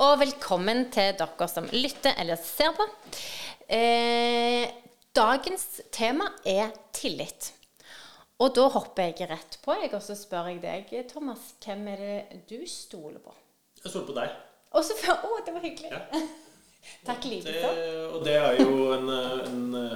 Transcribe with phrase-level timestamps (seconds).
[0.00, 2.86] Og velkommen til dere som lytter eller ser på.
[3.68, 4.64] Eh,
[5.12, 7.50] dagens tema er tillit.
[8.40, 12.00] Og da hopper jeg rett på, jeg, og så spør jeg deg, Thomas, hvem er
[12.00, 13.34] det du stoler på?
[13.82, 14.32] Jeg stoler på deg.
[14.72, 15.92] Og så før, Å, det var hyggelig.
[15.92, 16.24] Ja.
[17.10, 17.76] Takk likeså.
[18.14, 19.90] og det er jo en, en, en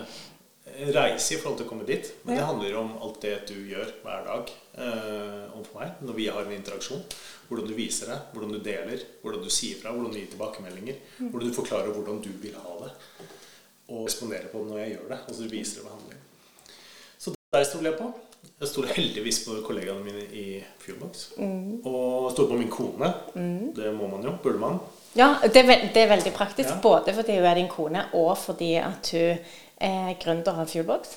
[0.95, 2.09] reise i forhold til å komme dit.
[2.25, 6.27] Men det handler om alt det du gjør hver dag eh, overfor meg når vi
[6.33, 7.05] har en interaksjon.
[7.49, 11.01] Hvordan du viser deg, hvordan du deler, hvordan du sier fra, hvordan du gir tilbakemeldinger.
[11.21, 11.31] Mm.
[11.31, 12.93] Hvordan du forklarer hvordan du vil ha det.
[13.93, 15.19] Og responderer på det når jeg gjør det.
[15.29, 16.23] Altså du viser det ved handling.
[17.21, 18.13] Så der stoler jeg på.
[18.61, 20.45] Jeg stoler heldigvis på kollegaene mine i
[20.83, 21.25] Fuelbox.
[21.37, 21.81] Mm.
[21.87, 23.09] Og stoler på min kone.
[23.77, 24.35] Det må man jo.
[24.43, 24.79] Burde man.
[25.15, 26.69] Ja, det er, ve- det er veldig praktisk.
[26.73, 26.79] Ja.
[26.83, 29.45] Både fordi hun er din kone, og fordi at hun
[29.81, 31.17] er gründer av Fuelbox.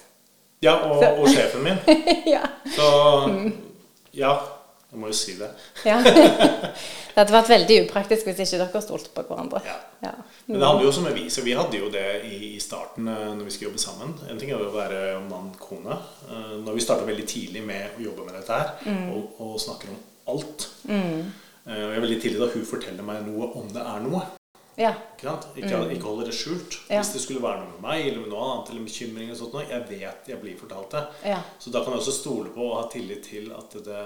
[0.66, 1.78] Ja, og, og sjefen min.
[2.36, 2.42] ja.
[2.74, 2.88] Så
[4.18, 4.32] ja,
[4.92, 5.52] jeg må jo si det.
[5.86, 6.00] ja.
[7.18, 9.58] Det hadde vært veldig upraktisk hvis ikke dere stolte på hverandre.
[9.66, 9.74] Ja.
[10.06, 10.12] Ja.
[10.46, 13.24] Men det handler jo som vi, så vi hadde jo det i, i starten eh,
[13.34, 14.12] når vi skulle jobbe sammen.
[14.30, 15.98] En ting er å være mann-kone.
[16.30, 18.70] Eh, Når vi starta veldig tidlig med å jobbe med dette her,
[19.16, 19.98] og, og snakker om
[20.36, 21.26] alt Mm.
[21.68, 24.22] Jeg er veldig tidlig da hun forteller meg noe om det er noe.
[24.78, 24.92] Ja.
[25.18, 26.76] Ikke, ikke, ikke holde det skjult.
[26.88, 27.00] Ja.
[27.00, 29.56] Hvis det skulle være noe med meg eller med noe annet, eller bekymring og sånt,
[29.58, 31.02] noe, jeg vet jeg blir fortalt det.
[31.32, 31.40] Ja.
[31.60, 34.04] Så da kan jeg også stole på og ha tillit til at det,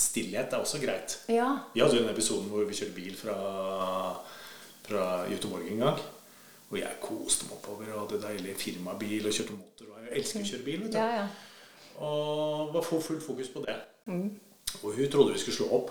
[0.00, 1.18] stillhet er også greit.
[1.28, 1.50] ja.
[1.74, 3.36] Vi hadde jo en episode hvor vi kjørte bil fra,
[4.88, 6.00] fra Göteborg en gang.
[6.70, 10.04] Og jeg koste meg oppover og hadde deilig firmabil og kjørte motorvei.
[10.06, 10.84] Jeg elsker å kjøre bil.
[10.86, 10.98] vet du.
[10.98, 11.28] ja, ja.
[12.00, 13.74] Og var fullt fokus på det.
[14.08, 14.30] Mm.
[14.80, 15.90] Og hun trodde vi skulle slå opp.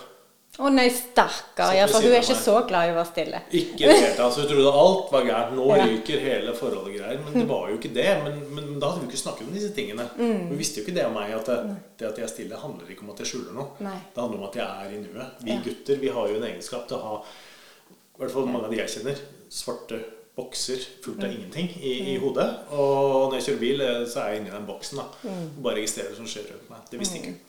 [0.59, 1.71] Å nei, stakkar.
[1.73, 3.39] Ja, for hun er ikke så glad i å være stille.
[3.55, 4.35] Ikke i det tatt.
[4.35, 5.53] Hun trodde alt var gærent.
[5.55, 5.85] Nå Ja.
[5.87, 7.19] ryker hele forholdet greier.
[7.23, 8.07] Men det var jo ikke det.
[8.25, 10.09] Men, men da hadde vi ikke snakket om disse tingene.
[10.17, 10.49] Mm.
[10.49, 11.31] Hun visste jo ikke det om meg.
[11.37, 11.57] At det,
[11.97, 13.67] det at jeg er stille, handler ikke om at jeg skjuler noe.
[13.79, 13.95] Nei.
[14.13, 15.31] Det handler om at jeg er i nuet.
[15.47, 15.61] Vi Ja.
[15.63, 18.77] gutter vi har jo en egenskap til å ha I hvert fall mange av de
[18.83, 19.15] jeg kjenner.
[19.49, 20.03] Svarte
[20.35, 21.23] bokser fullt Mm.
[21.23, 22.49] av ingenting i, i hodet.
[22.71, 24.97] Og når jeg kjører bil, eh, så er jeg inni den boksen.
[24.97, 25.47] da Mm.
[25.57, 26.79] Og bare registrerer det som skjer rundt meg.
[26.91, 27.39] Det visste jeg ikke.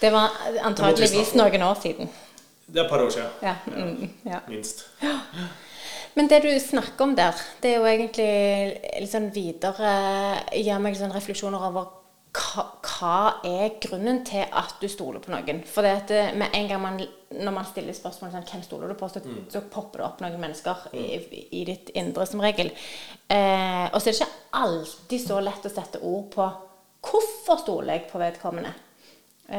[0.00, 0.30] Det var
[0.64, 2.08] antakeligvis noen år siden.
[2.72, 3.32] Det er et par år siden.
[3.42, 3.54] Ja.
[3.66, 4.38] Mm, ja.
[4.48, 4.86] Minst.
[6.14, 9.92] Men det du snakker om der, det er jo egentlig litt sånn videre
[10.60, 11.86] Gir meg litt sånn refleksjoner over
[12.32, 15.58] hva, hva er grunnen til at du stoler på noen?
[15.68, 17.00] For det at det- med en gang man,
[17.32, 19.20] når man stiller spørsmål sånn, hvem stoler du på, så,
[19.52, 22.70] så popper det opp noen mennesker i, i ditt indre som regel.
[23.28, 26.46] Eh, og så er det ikke alltid så lett å sette ord på
[27.04, 28.72] hvorfor stoler jeg på vedkommende.
[29.48, 29.58] Eh,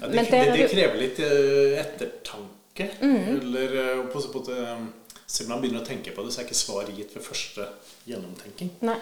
[0.00, 2.88] Ja, det, det, det krever litt eh, ettertanke.
[3.00, 3.16] Mm.
[3.36, 4.84] Eller eh, på, på, på, eh,
[5.26, 7.66] Selv om man begynner å tenke på det, så er ikke svaret gitt ved første
[8.08, 8.70] gjennomtenking.
[8.86, 8.96] Nei.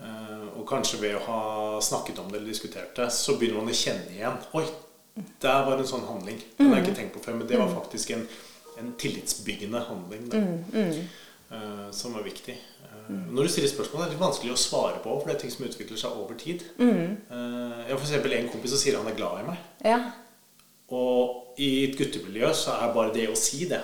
[0.00, 1.40] Eh, og kanskje ved å ha
[1.84, 4.64] snakket om det eller diskutert det, så begynner man å kjenne igjen Oi,
[5.44, 6.38] der var en sånn handling.
[6.56, 8.26] Den har jeg ikke tenkt på før, men det var faktisk en,
[8.80, 10.28] en tillitsbyggende handling.
[10.32, 10.40] Da,
[11.56, 12.56] eh, som var viktig.
[13.10, 15.40] Eh, Når du stiller spørsmål, er det litt vanskelig å svare på, for det er
[15.40, 16.62] ting som utvikler seg over tid.
[16.78, 17.16] Mm.
[17.30, 19.58] jeg har for eksempel en kompis som sier han er glad i meg.
[19.84, 20.00] Ja.
[20.90, 23.80] Og i et guttemiljø så er bare det å si det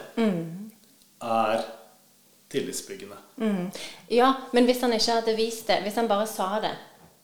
[1.22, 1.64] er
[2.50, 3.16] tillitsbyggende.
[3.40, 3.70] Mm.
[4.08, 6.72] Ja, men hvis han ikke hadde vist det, hvis han bare sa det,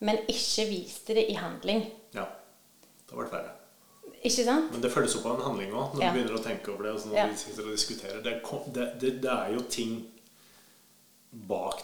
[0.03, 2.25] men ikke viste det i handling Ja,
[3.07, 3.53] det har vært verre.
[4.23, 4.71] Ikke sant?
[4.73, 6.11] Men det følges opp av en handling òg, når Ja.
[6.13, 6.93] du begynner å tenke over det.
[6.93, 7.27] og når Ja.
[7.27, 8.23] vi sitter og diskuterer.
[8.23, 8.43] Det,
[8.75, 10.07] det, det, det er jo ting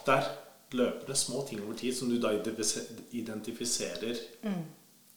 [0.08, 0.28] der,
[0.76, 2.32] løpende små ting over tid, som du da
[3.12, 4.64] identifiserer Mm.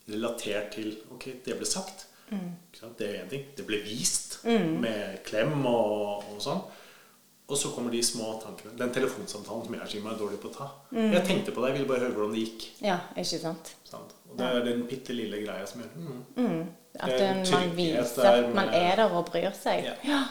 [0.09, 2.07] relatert til Ok, det ble sagt.
[2.31, 2.51] Mm.
[2.97, 3.43] Det er én ting.
[3.57, 4.79] Det ble vist Mm.
[4.81, 6.61] med klem og, og sånn.
[7.51, 8.77] Og så kommer de små tankene.
[8.79, 10.67] Den telefonsamtalen som jeg sier meg er dårlig på å ta.
[10.93, 11.11] Mm.
[11.11, 12.67] Jeg tenkte på det, jeg ville bare høre hvordan det gikk.
[12.81, 13.73] Ja, ikke sant?
[13.83, 14.13] Sant?
[14.31, 15.89] Og det er den bitte lille greia som gjør
[16.37, 16.67] mm.
[16.95, 19.83] At Det er man viser at man er der og bryr seg.
[19.83, 19.93] Ja.
[20.07, 20.23] Ja.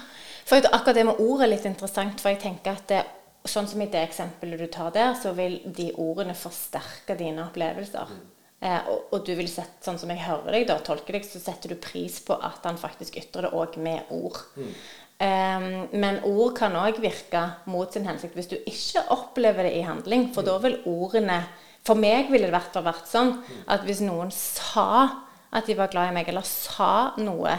[0.47, 3.05] For akkurat det med ordet er litt interessant, for jeg tenker at det,
[3.49, 8.13] sånn som i det eksempelet du tar der, så vil de ordene forsterke dine opplevelser.
[8.61, 11.41] Eh, og, og du vil sette, sånn som jeg hører deg da, tolker deg, så
[11.41, 14.43] setter du pris på at han faktisk ytrer det òg med ord.
[14.61, 15.65] Eh,
[15.97, 20.29] men ord kan òg virke mot sin hensikt hvis du ikke opplever det i handling.
[20.37, 21.43] For da vil ordene
[21.81, 23.31] For meg ville det vært, vært sånn
[23.65, 27.55] at hvis noen sa at de var glad i meg, eller sa noe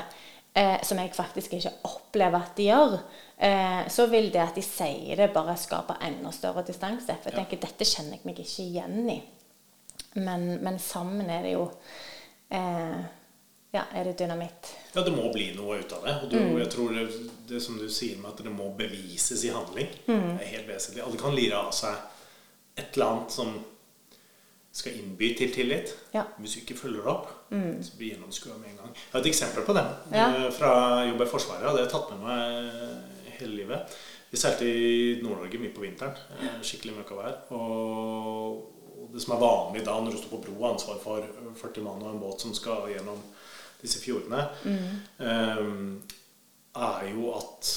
[0.56, 2.98] eh, som jeg faktisk ikke opplever at de gjør,
[3.38, 7.16] eh, så vil det at de sier det, bare skape enda større distanse.
[7.24, 9.22] For jeg tenker dette kjenner jeg meg ikke igjen i.
[10.16, 11.66] Men, men sammen er det jo
[12.52, 13.02] eh,
[13.72, 14.68] Ja, er det dynamitt?
[14.96, 16.16] Ja, det må bli noe ut av det.
[16.26, 16.58] Og du, Mm.
[16.60, 17.06] jeg tror det,
[17.48, 20.34] det som du sier med at det må bevises i handling, Mm.
[20.42, 21.04] er helt vesentlig.
[21.06, 21.96] Alle kan lire av seg
[22.76, 23.54] et eller annet som
[24.74, 25.94] skal innby til tillit.
[26.14, 26.24] Ja.
[26.40, 27.32] Hvis du ikke følger opp,
[27.84, 28.92] så blir gjennomskua med en gang.
[28.96, 29.84] Jeg har et eksempel på det
[30.16, 30.28] Ja.
[30.36, 30.72] eh, fra
[31.06, 31.66] jobb i Forsvaret.
[31.68, 33.96] og Det har jeg tatt med meg hele livet.
[34.32, 36.16] Vi seilte i Nord-Norge mye på vinteren.
[36.40, 37.52] eh, Skikkelig møkkavær.
[37.52, 41.28] Og det som er vanlig da når du står på bro og har ansvar for
[41.68, 43.20] 40 mann og en båt som skal gjennom
[43.82, 46.02] disse fjordene, mm.
[46.76, 47.72] er jo at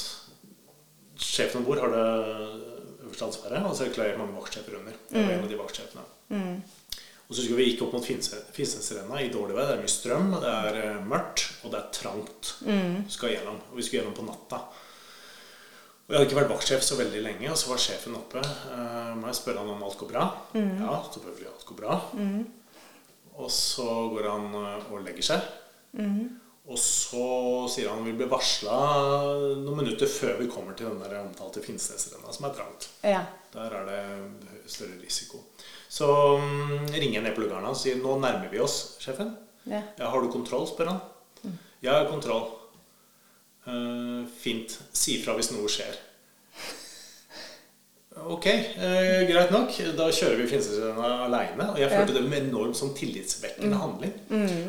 [1.18, 2.04] sjefen om bord har det
[3.06, 4.92] øverste ansvaret, og så er det klart mange vaktsjefer under.
[5.10, 6.04] Jeg var en av de vaktsjefene.
[7.24, 9.70] Og så husker vi gikk opp mot Finnsnesrenna i dårlig vær.
[9.70, 12.50] Det er mye strøm, det er eh, mørkt, og det er trangt.
[12.64, 14.60] Vi skal gjennom, og vi skulle gjennom på natta.
[16.04, 18.42] Og Jeg hadde ikke vært vaktsjef så veldig lenge, og så var sjefen oppe.
[18.68, 20.24] Uh, må jeg spørre han om alt går bra?
[20.52, 21.96] Ja, selvfølgelig alt går bra.
[23.34, 25.46] Og så går han eh, og legger seg.
[26.64, 27.24] Og så
[27.72, 28.76] sier han vi blir varsla
[29.58, 32.86] noen minutter før vi kommer til den der omtalte Finnsnesrenna, som er trangt.
[33.04, 33.24] Ja.
[33.52, 34.04] Der er det
[34.72, 35.42] større risiko.
[35.88, 36.08] Så
[36.38, 39.34] um, ringer jeg ned pluggeren hans og sier nå nærmer vi oss, sjefen.
[39.68, 39.82] Ja.
[39.98, 41.00] Ja, har du kontroll, spør han.
[41.84, 42.48] Jeg har kontroll.
[43.68, 44.78] Uh, fint.
[44.92, 45.94] Si ifra hvis noe skjer.
[48.14, 49.72] Ok, eh, greit nok.
[49.98, 51.64] Da kjører vi Finnsnesrenna aleine.
[51.72, 54.12] Og jeg følte det med en enorm sånn tillitsvekkende handling.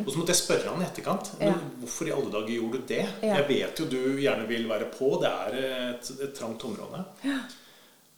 [0.01, 1.29] Og så måtte jeg spørre han i etterkant.
[1.39, 1.59] Men Ja.
[1.83, 3.05] hvorfor i alle dager gjorde du det?
[3.21, 3.35] Ja.
[3.37, 5.11] Jeg vet jo du gjerne vil være på.
[5.21, 5.59] Det er
[5.93, 7.03] et, et trangt område.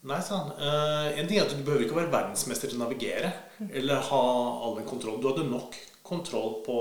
[0.08, 0.52] Nei, sa han.
[0.56, 3.32] «Eh, en ting er at du behøver ikke være verdensmester til å navigere.
[3.68, 4.24] Eller ha
[4.64, 5.22] all den kontrollen.
[5.22, 5.76] Du hadde nok
[6.08, 6.78] kontroll på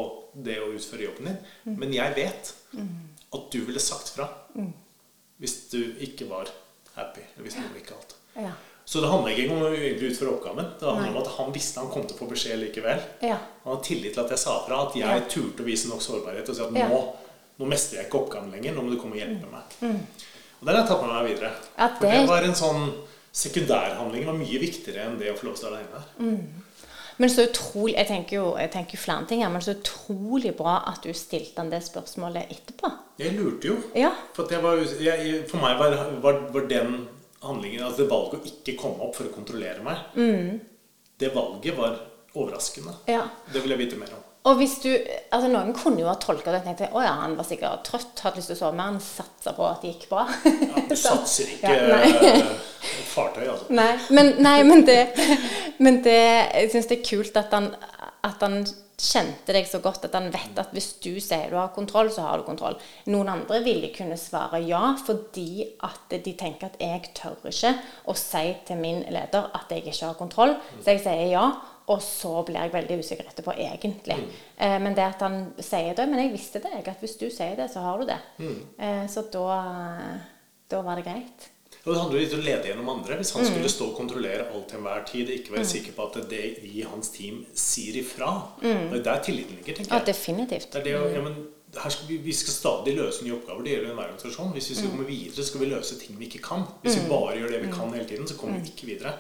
[0.46, 1.76] det å utføre jobben din.
[1.81, 2.52] Men jeg vet
[3.34, 4.28] at du ville sagt fra
[5.43, 6.49] hvis du ikke var
[6.94, 7.25] happy.
[7.34, 7.67] Eller hvis ja.
[7.67, 8.14] du ikke alt.
[8.38, 8.52] Ja.
[8.87, 10.69] Så det handler ikke om å utføre oppgaven.
[10.79, 11.17] Det handler Nei.
[11.17, 13.02] om at han visste han kom til å få beskjed likevel.
[13.26, 13.40] Ja.
[13.64, 14.84] Han hadde tillit til at jeg sa fra.
[14.87, 17.00] At jeg turte å vise nok sårbarhet og si at nå,
[17.58, 18.76] nå mestrer jeg ikke oppgaven lenger.
[18.76, 19.75] Nå må du komme og hjelpe meg.
[20.61, 21.52] Og den har jeg tatt med meg videre.
[21.67, 21.90] Det...
[21.99, 22.87] For det- var en sånn
[23.37, 26.62] sekundærhandling var mye viktigere enn det å få lov til å stå alene.
[27.17, 30.79] Men så utrolig Jeg tenker jo jeg tenker flere ting her, men så utrolig bra
[30.91, 32.91] at du stilte han det spørsmålet etterpå.
[33.21, 33.77] Jeg lurte jo.
[33.97, 34.12] Ja.
[34.37, 37.06] For, var, jeg, for meg var, var, var den
[37.44, 40.00] handlingen Altså det valget å ikke komme opp for å kontrollere meg,
[41.21, 42.00] det valget var
[42.37, 42.93] overraskende.
[43.09, 43.23] Ja.
[43.53, 44.25] Det vil jeg vite mer om.
[44.46, 44.90] Og hvis du,
[45.34, 48.22] altså Noen kunne jo ha tolka det og tenkt å ja, han var sikkert trøtt,
[48.22, 50.26] hadde lyst til å sove, men han satsa på at det gikk bra.
[50.46, 52.40] Ja, du satser ikke Ja, eh,
[52.87, 53.69] et fartøy, altså.
[53.75, 55.00] Nei, men, nei, men det,
[55.82, 57.72] men det Jeg syns det er kult at han,
[58.26, 58.60] at han
[58.96, 62.25] kjente deg så godt at han vet at hvis du sier du har kontroll, så
[62.25, 62.78] har du kontroll.
[63.12, 67.75] Noen andre ville kunne svare ja fordi at de tenker at jeg tør ikke
[68.08, 70.56] å si til min leder at jeg ikke har kontroll.
[70.81, 71.50] Så jeg sier ja,
[71.87, 74.17] og så blir jeg veldig usikker etterpå, egentlig.
[74.56, 77.55] Eh, men det at han sier det Men jeg visste det, at hvis du sier
[77.59, 78.19] det, så har du det.
[78.79, 79.61] Eh, så da,
[80.71, 81.50] da var det greit.
[81.87, 83.17] Og det handler litt om å lede gjennom andre.
[83.21, 86.17] Hvis han skulle stå og kontrollere alt til enhver tid, ikke være sikker på at
[86.33, 90.00] det vi i hans team sier ifra Det er der tilliten ligger, tenker jeg.
[90.03, 90.73] Ja, definitivt.
[90.73, 91.39] Det er det å, ja, men
[91.75, 93.65] skal vi, vi skal stadig løse nye oppgaver.
[93.65, 94.53] Det gjelder enhver organisasjon.
[94.55, 96.63] Hvis vi skal komme videre, skal vi løse ting vi ikke kan.
[96.83, 99.13] Hvis vi bare gjør det vi kan hele tiden, så kommer vi ikke videre.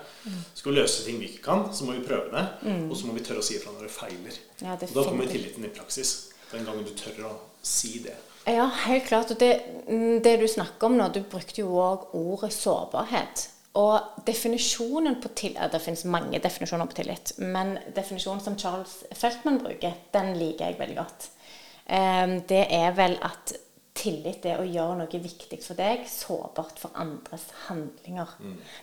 [0.54, 2.46] Skal vi løse ting vi ikke kan, så må vi prøve det.
[2.90, 4.40] Og så må vi tørre å si ifra når det feiler.
[4.62, 6.16] Ja, og da kommer tilliten i praksis.
[6.52, 7.34] Den gangen du tør å
[7.66, 8.14] si det.
[8.46, 9.30] Ja, helt klart.
[9.34, 9.52] Og det,
[9.88, 13.48] mm, det du snakker om nå, du brukte jo òg ordet sårbarhet.
[13.76, 19.58] Og definisjonen på tillit Det finnes mange definisjoner på tillit, men definisjonen som Charles Feltman
[19.60, 21.26] bruker, den liker jeg veldig godt.
[21.86, 23.54] Em, Det er vel at
[23.96, 28.34] tillit er å gjøre noe viktig for deg, sårbart for andres handlinger.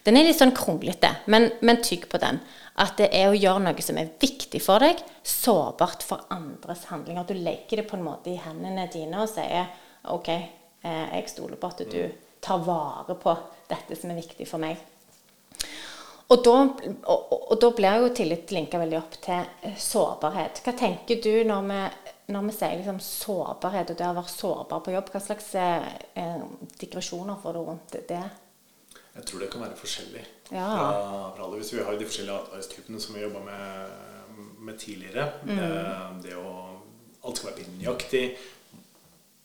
[0.03, 2.39] Den er litt sånn kronglete, men, men tygg på den.
[2.81, 7.27] At det er å gjøre noe som er viktig for deg, sårbart for andres handlinger.
[7.29, 9.69] Du legger det på en måte i hendene dine og sier
[10.11, 12.01] OK, eh, jeg stoler på at du
[12.43, 13.37] tar vare på
[13.69, 14.81] dette som er viktig for meg.
[16.33, 20.63] Og da, og, og, og da blir jo tillit linka veldig opp til eh, sårbarhet.
[20.65, 21.79] Hva tenker du når vi,
[22.31, 25.09] når vi sier liksom sårbarhet og det å være sårbar på jobb?
[25.11, 26.45] Hva slags eh, eh,
[26.79, 28.23] digresjoner får du rundt det?
[29.13, 30.67] Jeg tror det kan være forskjellig Ja.
[30.77, 31.57] fra, fra alle.
[31.61, 35.59] Hvis vi har de forskjellige atferdstypene som vi jobba med, med tidligere Mm.
[35.59, 36.69] eh, Det å
[37.25, 38.37] Alt skal være pinjaktig.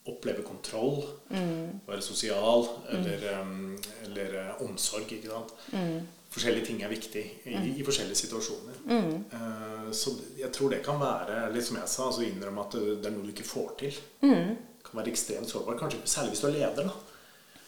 [0.09, 1.03] Oppleve kontroll.
[1.31, 1.81] Mm.
[1.89, 2.69] Være sosial.
[2.95, 3.75] Eller, mm.
[4.07, 5.11] eller eh, omsorg.
[5.13, 5.53] Ikke sant.
[5.73, 5.99] Mm.
[6.29, 8.81] Forskjellige ting er viktig i, i forskjellige situasjoner.
[8.87, 9.13] Mm.
[9.33, 12.99] Eh, så jeg tror det kan være litt som jeg sa, altså innrømme at det,
[13.03, 14.01] det er noe du ikke får til.
[14.25, 14.57] Mm.
[14.85, 15.79] Kan være ekstremt sårbar.
[15.81, 16.91] Kanskje særlig hvis du er leder.
[16.91, 16.97] da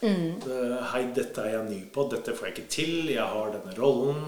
[0.00, 0.40] Mm.
[0.94, 2.06] Hei, dette er jeg ny på.
[2.08, 3.10] Dette får jeg ikke til.
[3.12, 4.22] Jeg har denne rollen.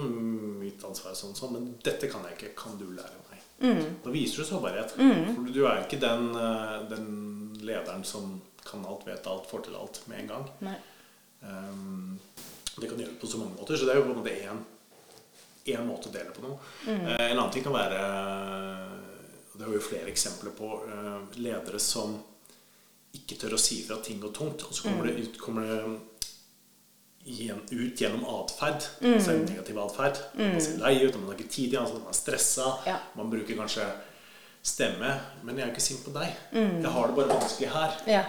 [0.61, 1.55] Mitt ansvar er sånn sånn.
[1.55, 2.51] Men dette kan jeg ikke.
[2.59, 3.47] Kan du lære meg?
[3.63, 3.81] Mm.
[4.03, 4.93] Da viser du sårbarhet.
[4.93, 6.29] For du er ikke den,
[6.91, 7.07] den
[7.67, 10.45] lederen som kan alt, vet alt, får til alt med en gang.
[10.63, 10.75] Nei.
[11.43, 12.19] Um,
[12.77, 13.77] det kan gjøres på så mange måter.
[13.77, 14.61] Så det er jo på en måte én
[15.63, 16.57] én måte å dele på noe.
[16.87, 17.99] Eh, en annen ting kan være
[19.53, 20.67] og Det har vi jo flere eksempler på.
[20.89, 22.15] Uh, ledere som
[23.13, 24.63] ikke tør å si fra ting og tungt.
[24.65, 25.83] Og så kommer det ut, kommer det
[27.69, 28.87] ut gjennom atferd.
[29.05, 30.23] Altså negativ atferd.
[30.39, 32.71] Man ser lei ut, man har ikke tid igjen, man er stressa.
[32.89, 32.97] Ja.
[33.19, 33.85] Man bruker kanskje
[34.63, 35.11] stemme.
[35.43, 36.31] Men jeg er ikke sint på deg.
[36.53, 37.97] Jeg har det bare vanskelig her.
[38.07, 38.23] Ja.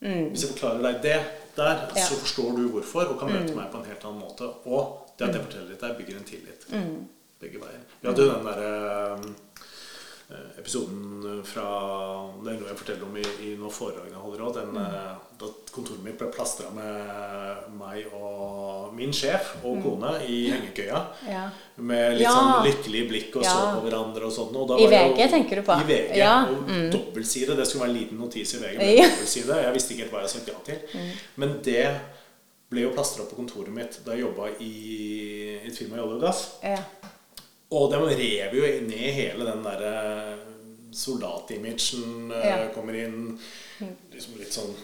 [0.00, 1.18] Hvis jeg forklarer deg det
[1.58, 2.04] der, Ja.
[2.06, 4.46] så forstår du hvorfor og kan møte meg på en helt annen måte.
[4.66, 6.66] Og det at jeg forteller litt deg, bygger en tillit.
[7.40, 7.82] Begge veier.
[8.00, 8.70] Vi hadde jo den derre
[9.18, 9.26] eh,
[10.58, 11.62] episoden fra
[12.44, 14.58] Det er noe jeg forteller om i, i noen foredrag jeg holder òg.
[14.74, 14.76] Mm.
[15.40, 21.00] Da kontoret mitt ble plastra med meg og min sjef og kone i hengekøya.
[21.30, 21.46] Ja.
[21.80, 22.34] Med litt Ja.
[22.34, 24.52] sånn lykkelig blikk og så på hverandre og sånn.
[24.78, 25.78] I VG tenker du på?
[25.80, 26.16] I VG.
[26.20, 27.56] Ja, Og dobbeltside.
[27.56, 28.76] Det skulle være en liten notis i VG.
[28.78, 29.08] med Ja.
[29.08, 29.62] dobbeltside.
[29.64, 30.78] Jeg visste ikke helt hva jeg sa ja til.
[31.36, 32.00] Men det
[32.68, 36.20] ble jo plastra på kontoret mitt da jeg jobba i et firma i olje og
[36.20, 36.42] gass.
[36.62, 36.76] Ja.
[37.70, 40.36] Og de rev jo ned hele den derre
[40.92, 42.30] soldatimagen.
[42.32, 42.68] eh, Ja.
[42.74, 43.38] Kommer inn
[44.12, 44.74] liksom litt sånn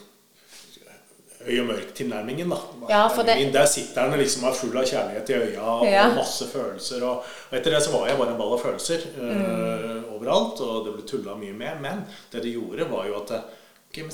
[1.46, 2.58] øy og mørk tilnærmingen, da.
[2.88, 6.14] Ja, det- Der sitter han liksom er full av kjærlighet i øya og Ja.
[6.14, 7.02] masse følelser.
[7.02, 7.16] Og,
[7.50, 10.04] og etter det så var jeg bare en ball av følelser eh, Mm.
[10.14, 11.80] overalt, og det ble tulla mye med.
[11.82, 13.42] Men det det gjorde, var jo at det,
[13.90, 14.10] ok, men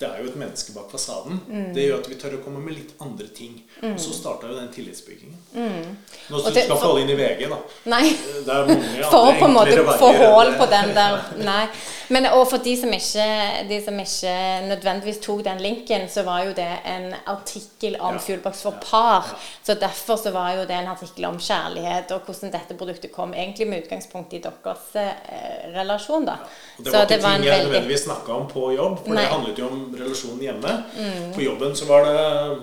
[0.00, 1.38] det er jo et menneske bak fasaden.
[1.48, 1.68] Mm.
[1.74, 3.54] Det gjør at vi tør å komme med litt andre ting.
[3.80, 5.38] Og så starta jo den tillitsbyggingen.
[5.56, 7.60] Nå skal du ikke falle inn i VG, da.
[7.88, 8.02] Nei.
[8.44, 11.62] Det er mange For å på en måte få hull på den der Nei.
[12.12, 13.24] Men og for de som, ikke,
[13.66, 14.34] de som ikke
[14.68, 18.22] nødvendigvis tok den linken, så var jo det en artikkel om Ja.
[18.26, 19.32] Fuelbox for par.
[19.66, 23.34] Så derfor så var jo det en artikkel om kjærlighet og hvordan dette produktet kom,
[23.34, 26.38] egentlig med utgangspunkt i deres eh, relasjon, da.
[26.78, 28.70] Og det Så var ikke det var en ting jeg veldig nødvendigvis snakka om på
[28.76, 29.16] jobb, for Nei.
[29.16, 29.22] Mm.
[29.24, 30.72] det handlet jo om relasjonen hjemme.
[31.34, 32.62] På jobben så var det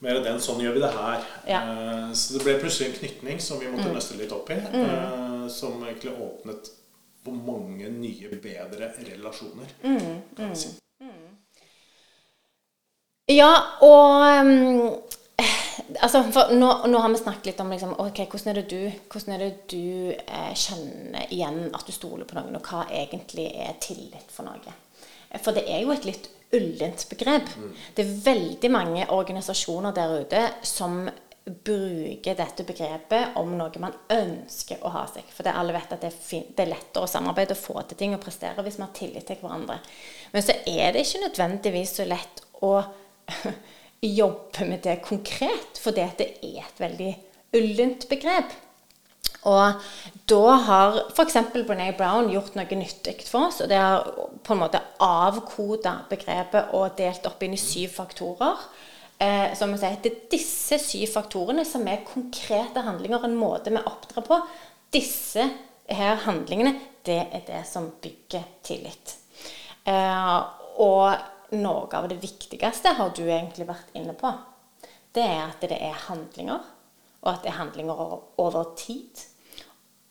[0.00, 1.24] mer den 'sånn gjør vi det her'.
[1.46, 1.60] Ja.
[1.64, 1.78] Mm.
[2.08, 4.54] Eh, Så det ble plutselig en knytning som vi måtte nøste litt opp i.
[4.54, 6.70] eh, Som egentlig åpnet
[7.24, 9.66] på mange nye, bedre relasjoner.
[9.82, 10.22] Mm.
[10.38, 10.68] jeg si.
[13.28, 13.52] Ja,
[13.84, 15.02] og um,
[16.00, 19.34] altså, nå, nå har vi snakket litt om liksom, ok, hvordan er det du, hvordan
[19.34, 23.76] er det du eh, kjenner igjen at du stoler på noen, og hva egentlig er
[23.84, 24.72] tillit for noe.
[25.36, 27.48] For det er jo et litt ullent begrep.
[27.94, 31.02] Det er veldig mange organisasjoner der ute som
[31.48, 35.28] bruker dette begrepet om noe man ønsker å ha seg.
[35.32, 38.00] For det alle vet at det er, det er lettere å samarbeide og få til
[38.00, 39.78] ting og prestere hvis man har tillit til hverandre.
[40.34, 42.74] Men så er det ikke nødvendigvis så lett å
[44.20, 47.12] jobbe med det konkret, fordi det er et veldig
[47.58, 48.52] ullent begrep.
[49.46, 49.84] Og
[50.28, 51.36] da har f.eks.
[51.54, 53.60] Brené Brown gjort noe nyttig for oss.
[53.62, 54.08] og Det har
[54.42, 58.66] på en måte avkoda begrepet og delt opp inn i syv faktorer.
[59.18, 63.78] Eh, som sier, Det er disse syv faktorene som er konkrete handlinger, en måte vi
[63.82, 64.40] oppdrar på.
[64.92, 65.48] Disse
[65.88, 69.16] her handlingene, det er det som bygger tillit.
[69.84, 70.38] Eh,
[70.78, 71.14] og
[71.56, 74.30] noe av det viktigste har du egentlig vært inne på.
[75.14, 76.60] Det er at det er handlinger,
[77.28, 77.98] og at det er handlinger
[78.40, 79.26] over, tid.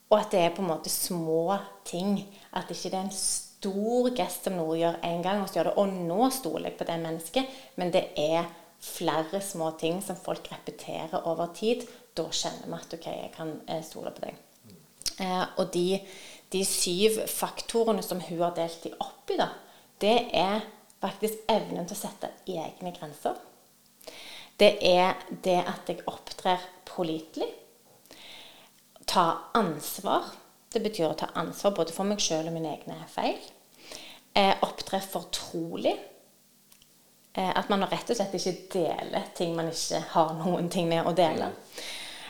[0.09, 2.21] Og at det er på en måte små ting.
[2.53, 5.71] At ikke det er en stor gest som noe gjør én gang, og så gjør
[5.71, 7.57] det Og nå stoler jeg på det mennesket.
[7.75, 8.45] Men det er
[8.79, 11.88] flere små ting som folk repeterer over tid.
[12.13, 14.38] Da kjenner vi at OK, jeg kan eh, stole på deg.
[15.17, 16.00] Eh, og de,
[16.53, 19.50] de syv faktorene som hun har delt de opp i, da,
[20.01, 20.62] det er
[21.01, 23.41] faktisk evnen til å sette egne grenser.
[24.57, 27.49] Det er det at jeg opptrer pålitelig.
[29.07, 29.25] Ta
[29.57, 30.31] ansvar.
[30.73, 33.37] Det betyr å ta ansvar både for meg sjøl og mine egne feil.
[34.33, 35.93] Eh, opptre fortrolig.
[37.33, 41.05] Eh, at man rett og slett ikke deler ting man ikke har noen ting med
[41.05, 41.51] å dele.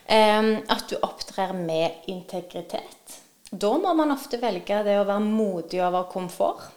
[0.05, 3.17] Eh, at du opptrer med integritet.
[3.49, 6.67] Da må man ofte velge det å være modig over komfort.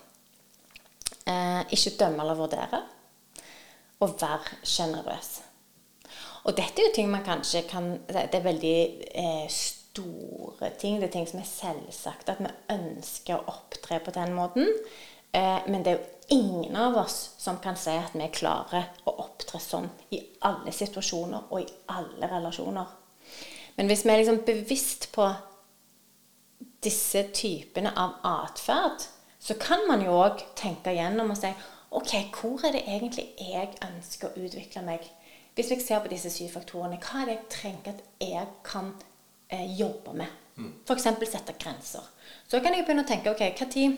[1.26, 2.83] Eh, ikke dømme eller vurdere.
[4.00, 5.30] Og være sjenerøs.
[6.49, 8.76] Og dette er jo ting man kanskje kan Det er veldig
[9.14, 11.00] eh, store ting.
[11.00, 12.28] Det er ting som er selvsagt.
[12.33, 14.71] At vi ønsker å opptre på den måten.
[15.33, 19.14] Eh, men det er jo ingen av oss som kan si at vi klarer å
[19.25, 22.97] opptre sånn i alle situasjoner og i alle relasjoner.
[23.76, 25.28] Men hvis vi er liksom bevisst på
[26.83, 29.04] disse typene av atferd,
[29.40, 31.50] så kan man jo òg tenke igjennom og si
[31.90, 35.06] OK, hvor er det egentlig jeg ønsker å utvikle meg?
[35.54, 38.92] Hvis jeg ser på disse syv faktorene, hva er det jeg trenger at jeg kan
[39.50, 40.38] eh, jobbe med?
[40.87, 41.09] F.eks.
[41.32, 42.06] sette grenser.
[42.49, 43.42] Så kan jeg begynne å tenke OK,
[43.73, 43.97] tid,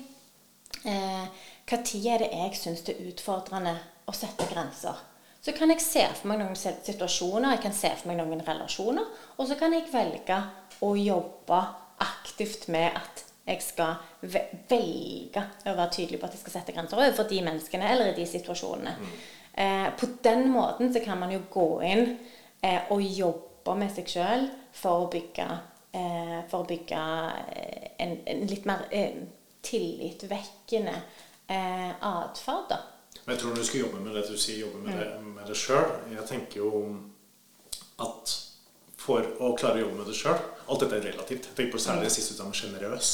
[0.88, 3.76] eh, hva tid er det jeg syns det er utfordrende
[4.08, 5.08] å sette grenser?
[5.42, 9.08] så kan jeg se for meg noen situasjoner, jeg kan se for meg noen relasjoner,
[9.34, 10.38] og så kan jeg velge
[10.87, 11.58] å jobbe
[12.02, 17.00] aktivt med at jeg skal velge å være tydelig på at jeg skal sette grenser
[17.00, 18.92] overfor de menneskene eller i de situasjonene.
[19.52, 22.04] Eh, på den måten så kan man jo gå inn
[22.62, 25.49] eh, og jobbe med seg sjøl for å bygge,
[25.92, 27.02] eh, for å bygge
[27.58, 29.18] eh, en, en litt mer eh,
[29.62, 30.94] tillitvekkende
[31.50, 32.80] eh, atferd, da.
[33.25, 35.54] Men jeg tror du skal jobbe med det du sier, jobbe med det, med det
[35.54, 36.70] sjøl Jeg tenker jo
[38.02, 38.32] at
[39.02, 40.38] for å klare å jobbe med det sjøl
[40.71, 41.49] Alt dette er relativt.
[41.56, 43.09] Tenker på særlig det siste ut med sjenerøs.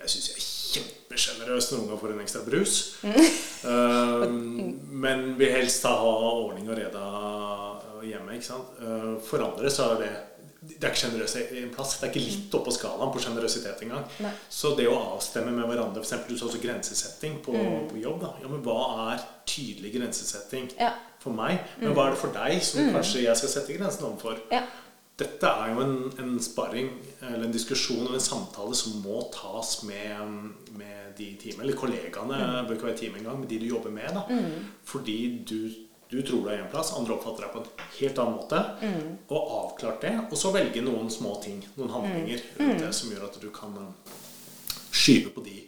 [0.00, 2.76] Jeg syns jeg er kjempesjenerøs når unga får en ekstra brus.
[3.66, 4.40] Um,
[5.04, 7.04] men vil helst ha ordning og reda
[8.06, 8.38] hjemme.
[8.38, 8.74] ikke sant?
[8.80, 10.12] Uh, For andre så er det
[10.60, 11.94] det er ikke sjenerøse i en plass.
[11.96, 14.02] Det er ikke litt oppå skalaen på sjenerøsitet engang.
[14.20, 14.32] Nei.
[14.52, 16.26] Så det å avstemme med hverandre, f.eks.
[16.28, 17.54] du sa også grensesetting på,
[17.88, 18.18] på jobb.
[18.26, 18.34] da.
[18.42, 18.76] Ja, men Hva
[19.14, 20.92] er tydelig grensesetting Ja.
[21.22, 21.62] for meg?
[21.80, 24.36] Men hva er det for deg som kanskje jeg skal sette grensen overfor?
[24.52, 24.66] Ja.
[25.20, 26.88] Dette er jo en, en sparring,
[27.20, 30.32] eller en diskusjon eller en samtale som må tas med,
[30.80, 31.66] med de i teamet.
[31.66, 34.08] Eller kollegaene bør ikke være team engang, men de du jobber med.
[34.16, 34.24] da.
[34.88, 35.18] Fordi
[35.50, 35.58] du,
[36.10, 38.62] du tror er en plass, andre oppfatter deg på en helt annen måte.
[39.28, 43.28] Og avklart det, og så velge noen små ting, noen handlinger rundt det som gjør
[43.28, 44.14] at du kan eh,
[44.90, 45.58] skyve på de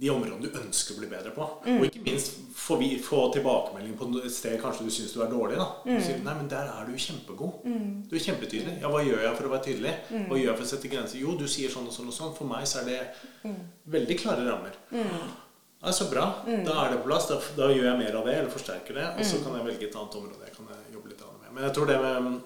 [0.00, 1.44] de områdene du ønsker å bli bedre på.
[1.72, 5.30] Og ikke minst få, vi, få tilbakemelding på et sted kanskje du syns du er
[5.32, 5.56] dårlig.
[5.56, 5.68] da.
[5.86, 7.64] Du sier, Nei, men der er du kjempegod.
[8.10, 8.76] Du er kjempetydelig.
[8.82, 9.94] Ja, hva gjør jeg for å være tydelig?
[10.12, 11.20] Hva gjør jeg for å sette grenser?
[11.22, 12.34] Jo, du sier sånn og sånn og sånn.
[12.36, 13.54] For meg så er det
[13.96, 14.76] veldig klare rammer.
[14.92, 16.26] Ja, så bra.
[16.44, 17.30] Da er det på plass.
[17.30, 19.06] Da, da gjør jeg mer av det, eller forsterker det.
[19.16, 21.50] Og så kan jeg velge et annet område jeg kan jobbe litt med.
[21.56, 22.38] Men jeg tror det med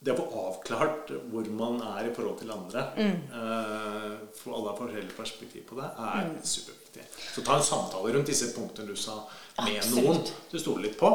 [0.00, 4.78] det å få avklart hvor man er i forhold til andre, eh, for alle har
[4.78, 7.04] forskjellig perspektiv på det, er superviktig.
[7.34, 9.18] Så ta en samtale rundt disse punktene du sa,
[9.60, 10.06] med Absolutt.
[10.06, 11.12] noen du stoler litt på,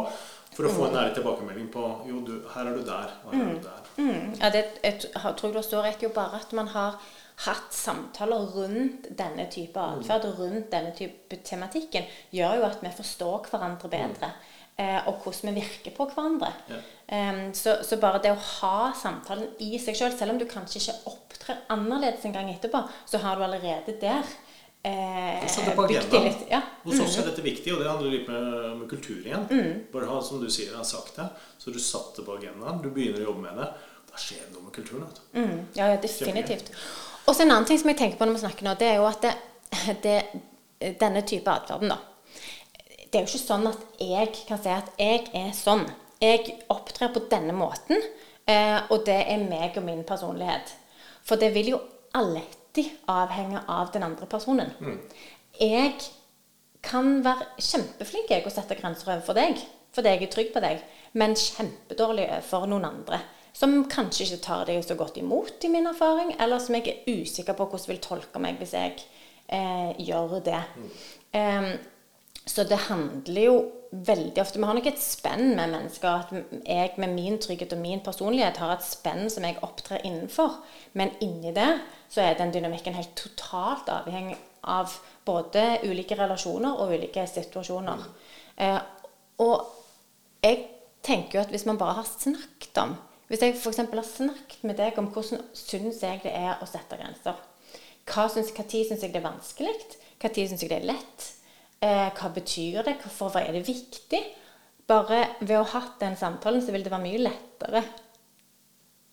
[0.56, 3.44] for å få en ærlig tilbakemelding på jo, du, her er du der, og her
[3.44, 3.92] er du der.
[3.98, 4.34] Mm.
[4.40, 7.00] Ja, det, jeg tror du det står rett jo bare at man har
[7.44, 12.94] hatt samtaler rundt denne type atferd og rundt denne type tematikken, gjør jo at vi
[12.96, 14.32] forstår hverandre bedre.
[14.76, 16.50] Eh, og hvordan vi virker på hverandre.
[16.68, 16.82] Ja.
[17.06, 20.82] Um, så, så bare det å ha samtalen i seg sjøl, selv om du kanskje
[20.82, 24.26] ikke opptrer annerledes en gang etterpå, så har du allerede der
[24.84, 25.46] eh,
[25.80, 26.42] bygd det litt.
[26.52, 26.60] Ja.
[26.84, 28.50] Hos oss er dette viktig, og det handler litt med,
[28.82, 29.46] med kultur igjen.
[29.94, 31.30] Bare ha, som du sier, har sagt det,
[31.62, 33.70] så du satt det på agendaen, du begynner å jobbe med det,
[34.10, 35.08] da skjer det noe med kulturen.
[35.38, 36.74] Mm, ja, ja, definitivt.
[37.30, 39.00] Og så en annen ting som jeg tenker på når vi snakker nå, det er
[39.00, 39.34] jo at det,
[40.04, 40.18] det,
[41.00, 42.02] denne type atferden, da
[43.16, 45.86] Det er jo ikke sånn at jeg kan si at jeg er sånn.
[46.20, 48.02] Jeg opptrer på denne måten,
[48.44, 50.74] eh, og det er meg og min personlighet.
[51.24, 51.80] For det vil jo
[52.12, 54.74] alltid avhenge av den andre personen.
[55.56, 55.96] Jeg
[56.84, 59.64] kan være kjempeflink jeg å sette grenser overfor deg,
[59.96, 60.84] fordi jeg er trygg på deg,
[61.16, 63.24] men kjempedårlig overfor noen andre.
[63.56, 67.16] Som kanskje ikke tar deg så godt imot i min erfaring, eller som jeg er
[67.16, 68.98] usikker på hvordan vil tolke meg hvis jeg
[69.48, 70.64] eh, gjør det.
[71.32, 71.78] Em,
[72.46, 73.56] så det handler jo
[74.06, 76.26] veldig ofte Vi har nok et spenn med mennesker.
[76.26, 80.60] At jeg med min trygghet og min personlighet har et spenn som jeg opptrer innenfor.
[80.94, 81.72] Men inni det
[82.12, 84.94] så er den dynamikken helt totalt avhengig av
[85.26, 88.06] både ulike relasjoner og ulike situasjoner.
[88.62, 88.80] Eh,
[89.42, 89.66] og
[90.44, 90.62] jeg
[91.06, 92.96] tenker jo at hvis man bare har snakket om
[93.28, 93.78] Hvis jeg f.eks.
[93.78, 97.34] har snakket med deg om hvordan syns jeg det er å sette grenser
[98.06, 99.74] hva syns, tid syns jeg det er vanskelig?
[100.22, 101.24] Hva tid syns jeg det er lett?
[101.82, 102.96] Eh, hva betyr det?
[103.04, 104.22] Hvorfor er det viktig?
[104.88, 107.84] Bare ved å ha hatt den samtalen, så vil det være mye lettere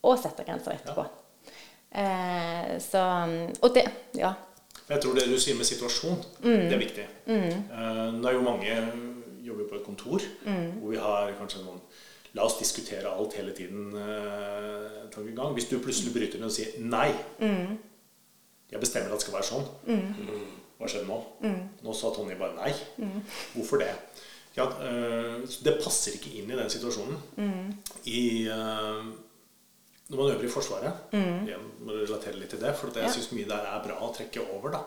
[0.05, 1.05] å sette grenser etterpå.
[1.93, 3.03] Eh, så
[3.63, 3.85] Og det
[4.17, 4.35] Ja.
[4.89, 7.05] Jeg tror det du sier med situasjon, det er viktig.
[7.27, 8.93] Eh, Nå er jo mange
[9.45, 10.21] jobber på et kontor
[10.81, 11.81] hvor vi har kanskje noen
[12.35, 13.93] La oss diskutere alt hele tiden.
[13.95, 15.53] eh.
[15.55, 17.13] Hvis du plutselig bryter ned og sier nei
[18.71, 19.67] Jeg bestemmer at det skal være sånn.
[20.83, 21.17] Hva skjedde nå?
[21.87, 22.73] Nå sa Tonje bare nei.
[23.55, 23.93] Hvorfor det?
[24.57, 27.21] Ja, eh, det passer ikke inn i den situasjonen.
[28.11, 29.05] I eh,
[30.13, 33.13] når man øver i Forsvaret igjen må relatere litt til det, for jeg Ja.
[33.15, 34.71] synes mye der er bra å trekke over.
[34.75, 34.83] da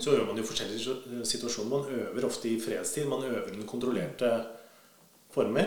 [0.00, 1.68] Så øver man jo forskjellige situasjoner.
[1.68, 3.06] Man øver ofte i fredstid.
[3.10, 4.30] Man øver under kontrollerte
[5.34, 5.66] former.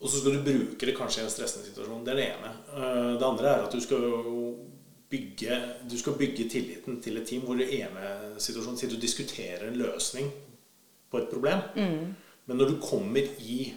[0.00, 2.02] Og så skal du bruke det kanskje i en stressende situasjon.
[2.04, 2.50] Det er det ene.
[2.74, 4.56] Eh, Det andre er at du skal jo
[5.10, 5.56] bygge,
[5.90, 9.76] du skal bygge tilliten til et team hvor det ene situasjonen sitter og diskuterer en
[9.78, 10.30] løsning
[11.10, 11.60] på et problem.
[12.46, 13.72] Men når du kommer i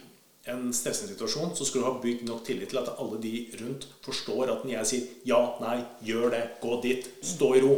[0.50, 3.86] en stressende situasjon, så skal du ha bygd nok tillit til at alle de rundt
[4.02, 7.74] forstår at når jeg sier ja, nei, gjør det, gå dit, stå i ro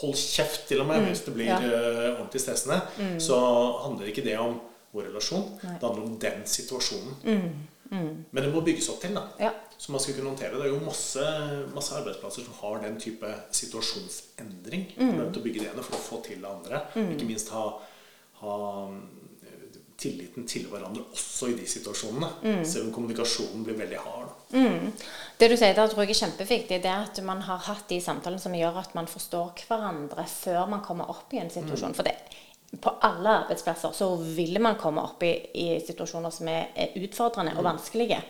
[0.00, 1.56] Hold kjeft, til og med, hvis det blir Ja.
[1.64, 2.76] eh, ordentlig stressende.
[3.18, 3.34] Så
[3.82, 4.60] handler ikke det om
[4.92, 5.46] vår relasjon.
[5.64, 5.72] Nei.
[5.80, 7.16] Det handler om den situasjonen.
[7.90, 9.26] Men det må bygges opp til, da.
[9.40, 9.52] Ja.
[9.80, 10.60] Så man skal kunne håndtere det.
[10.60, 11.22] Det er jo masse,
[11.74, 14.90] masse arbeidsplasser som har den type situasjonsendring.
[14.98, 15.14] Mm.
[15.16, 16.82] For å bygge det ene for å få til det andre.
[17.14, 17.62] Ikke minst ha,
[18.42, 22.28] ha eh, tilliten til hverandre også i de situasjonene.
[22.44, 22.60] Mm.
[22.68, 24.36] Selv om kommunikasjonen blir veldig hard.
[24.52, 24.66] Da.
[25.40, 28.02] Det du sier der tror jeg er kjempeviktig, det er at man har hatt de
[28.04, 31.96] samtalene som gjør at man forstår hverandre før man kommer opp i en situasjon.
[31.96, 32.18] For det,
[32.78, 37.56] på alle arbeidsplasser så vil man komme opp i, i situasjoner som er, er utfordrende
[37.58, 38.20] og vanskelige.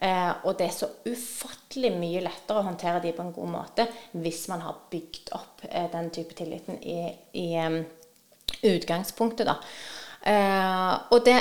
[0.00, 3.86] Eh, og det er så ufattelig mye lettere å håndtere de på en god måte
[4.16, 7.02] hvis man har bygd opp eh, den type tilliten i,
[7.36, 7.82] i um,
[8.64, 9.58] utgangspunktet, da.
[10.32, 11.36] Eh, og det,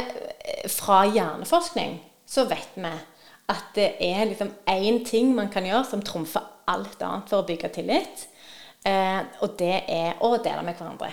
[0.72, 2.92] fra hjerneforskning så vet vi
[3.50, 7.48] at det er liksom én ting man kan gjøre som trumfer alt annet for å
[7.48, 8.28] bygge tillit.
[8.88, 11.10] Eh, og det er å dele med hverandre.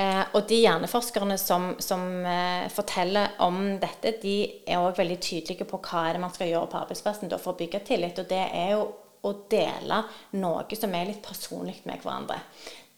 [0.00, 5.66] Eh, og de hjerneforskerne som, som eh, forteller om dette, de er òg veldig tydelige
[5.68, 8.20] på hva er det man skal gjøre på arbeidsplassen for å bygge tillit.
[8.22, 8.86] Og det er jo
[9.26, 9.98] å dele
[10.40, 12.38] noe som er litt personlig med hverandre.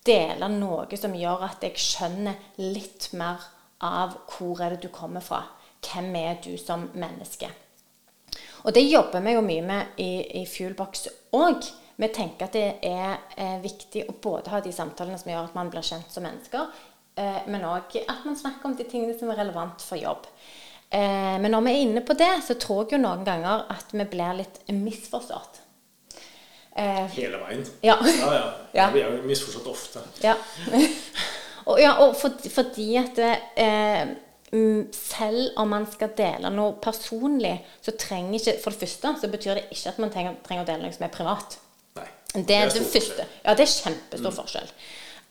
[0.06, 3.42] Dele noe som gjør at jeg skjønner litt mer
[3.82, 5.42] av hvor er det du kommer fra.
[5.82, 7.50] Hvem er du som menneske?
[8.62, 10.10] Og det jobber vi jo mye med i,
[10.42, 11.66] i Fuelbox òg.
[11.98, 15.56] Vi tenker at det er er viktig å både ha de samtalene som gjør at
[15.56, 19.28] man blir kjent som mennesker, eh, men òg at man snakker om de tingene som
[19.28, 20.24] er relevant for jobb.
[20.92, 23.94] Eh, men når vi er inne på det, så tror jeg jo noen ganger at
[23.96, 25.62] vi blir litt misforstått.
[26.76, 27.62] Eh, Hele veien.
[27.84, 27.96] Ja.
[28.04, 28.42] ja, ja.
[28.80, 28.90] Ja.
[28.92, 30.02] Vi er jo misforstått ofte.
[30.24, 30.34] Ja.
[31.68, 34.12] og, ja, og for, fordi at eh,
[34.52, 39.32] mm, selv om man skal dele noe personlig, så trenger ikke For det første så
[39.32, 41.56] betyr det ikke at man trenger, trenger å dele noe som er privat.
[41.96, 42.08] Nei.
[42.34, 43.00] Det er det stor første.
[43.08, 43.32] forskjell.
[43.46, 44.76] Ja, det er kjempestor forskjell.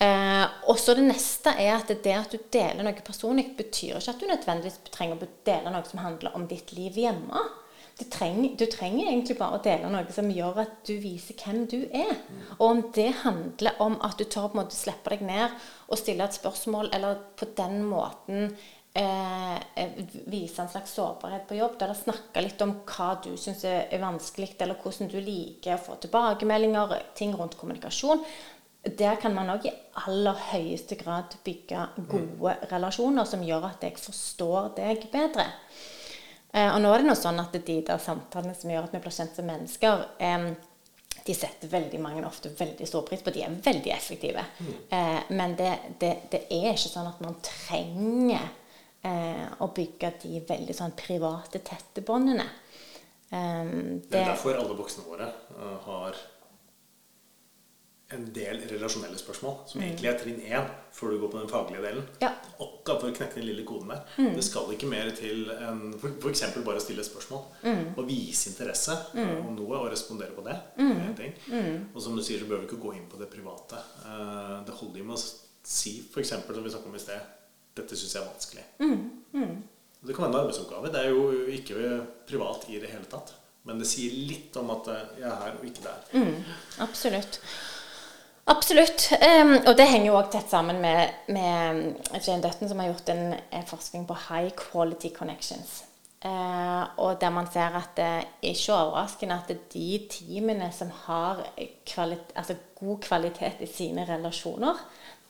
[0.01, 4.15] Eh, og så det neste er at det at du deler noe personlig, betyr ikke
[4.15, 7.43] at du nødvendigvis trenger å dele noe som handler om ditt liv hjemme.
[7.99, 11.67] Du trenger, du trenger egentlig bare å dele noe som gjør at du viser hvem
[11.69, 12.15] du er.
[12.57, 15.53] Og om det handler om at du tør på en måte slippe deg ned
[15.85, 18.55] og stille et spørsmål, eller på den måten
[18.97, 19.99] eh, eh,
[20.33, 24.55] vise en slags sårbarhet på jobb, eller snakke litt om hva du syns er, vanskelig,
[24.57, 28.25] eller hvordan du liker å få tilbakemeldinger, ting rundt kommunikasjon.
[28.81, 29.73] Der kan man òg i
[30.07, 35.45] aller høyeste grad bygge gode relasjoner som gjør at jeg forstår deg bedre.
[36.53, 39.01] Eh, og nå er det nå sånn at de der samtalene som gjør at vi
[39.03, 40.47] blir kjent som mennesker, eh,
[41.21, 43.29] de setter veldig mange ofte veldig stor pris på.
[43.35, 44.41] De er veldig effektive.
[44.89, 45.69] Eh, men det,
[46.01, 48.49] det, det er ikke sånn at man trenger
[49.05, 52.49] eh, å bygge de veldig sånn private, tette båndene.
[53.29, 53.75] Eh,
[54.09, 56.17] Det er derfor alle voksne våre eh, har
[58.15, 61.81] en del relasjonelle spørsmål, som egentlig er trinn én før du går på den faglige
[61.85, 62.03] delen.
[62.07, 62.17] Mm.
[62.23, 62.29] Ja.
[62.35, 62.47] Mm.
[62.65, 64.01] Akkurat for å knekke den lille koden der.
[64.35, 66.43] Det skal ikke mer til enn f.eks.
[66.65, 67.43] bare å stille et spørsmål.
[67.63, 67.83] Mm.
[67.95, 70.57] Og vise interesse om noe og respondere på det.
[70.77, 71.33] det en ting.
[71.51, 71.75] Mm.
[71.95, 73.81] Og som du sier, så bør vi ikke gå inn på det private.
[74.05, 76.29] Eh, Det holder jo med å si f.eks.
[76.35, 77.37] som vi snakket om i sted
[77.75, 78.63] Dette syns jeg er vanskelig.
[78.83, 79.51] Mm.
[80.01, 80.89] Det kan være en arbeidsoppgave.
[80.91, 81.75] Det er jo ikke
[82.27, 83.31] privat i det hele tatt.
[83.63, 85.99] Men det sier litt om at jeg er her og ikke der.
[86.17, 86.39] Mm.
[86.81, 87.37] Absolutt.
[88.49, 89.11] Absolutt.
[89.21, 93.13] Um, og det henger jo òg tett sammen med, med Jane Dutton, som har gjort
[93.13, 95.83] en, en forskning på high quality connections.
[96.25, 101.41] Uh, og der man ser at det er ikke overraskende at de teamene som har
[101.89, 104.77] kvalit altså god kvalitet i sine relasjoner,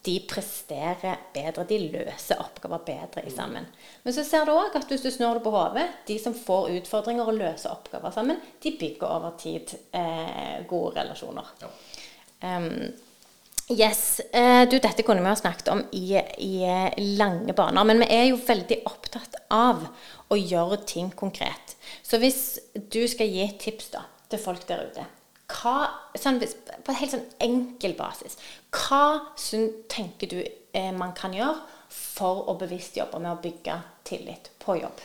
[0.06, 1.65] de presterer bedre.
[1.69, 3.67] De løser oppgaver bedre i sammen.
[4.04, 6.71] Men så ser du òg at hvis du snur det på hodet, de som får
[6.80, 11.54] utfordringer og løser oppgaver sammen, de bygger over tid eh, gode relasjoner.
[11.62, 11.69] Ja.
[12.41, 12.93] Um,
[13.69, 14.21] yes.
[14.34, 16.06] Uh, du, dette kunne vi ha snakket om i,
[16.41, 19.86] i eh, lange baner, men vi er jo veldig opptatt av
[20.32, 21.75] å gjøre ting konkret.
[22.04, 25.08] Så hvis du skal gi tips da, til folk der ute,
[25.51, 25.75] hva,
[26.15, 28.38] sånn, på en helt sånn enkel basis,
[28.71, 29.34] hva
[29.91, 31.60] tenker du eh, man kan gjøre
[31.91, 35.04] for å bevisst jobbe med å bygge tillit på jobb?